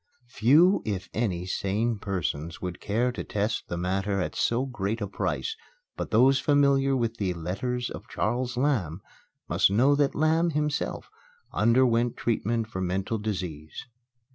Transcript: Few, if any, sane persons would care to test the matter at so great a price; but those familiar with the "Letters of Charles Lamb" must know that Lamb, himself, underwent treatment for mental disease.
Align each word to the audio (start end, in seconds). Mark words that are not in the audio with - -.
Few, 0.29 0.81
if 0.83 1.09
any, 1.13 1.45
sane 1.45 1.99
persons 1.99 2.59
would 2.59 2.81
care 2.81 3.11
to 3.11 3.23
test 3.23 3.67
the 3.67 3.77
matter 3.77 4.19
at 4.19 4.35
so 4.35 4.65
great 4.65 4.99
a 4.99 5.05
price; 5.05 5.55
but 5.95 6.09
those 6.09 6.39
familiar 6.39 6.95
with 6.97 7.17
the 7.17 7.35
"Letters 7.35 7.87
of 7.91 8.07
Charles 8.07 8.57
Lamb" 8.57 9.01
must 9.47 9.69
know 9.69 9.93
that 9.93 10.15
Lamb, 10.15 10.49
himself, 10.49 11.11
underwent 11.53 12.17
treatment 12.17 12.65
for 12.65 12.81
mental 12.81 13.19
disease. 13.19 13.85